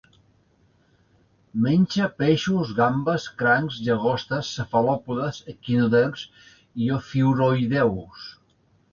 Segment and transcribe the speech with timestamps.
[1.65, 6.23] Menja peixos, gambes, crancs, llagostes, cefalòpodes, equinoderms
[6.87, 8.25] i ofiuroïdeus.